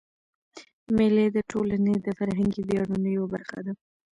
مېلې 0.95 1.25
د 1.31 1.37
ټولني 1.51 1.95
د 2.01 2.07
فرهنګي 2.17 2.61
ویاړو 2.65 2.95
یوه 3.15 3.27
برخه 3.33 3.59
ده. 3.65 3.73